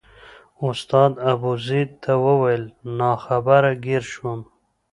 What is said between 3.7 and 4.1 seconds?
ګیر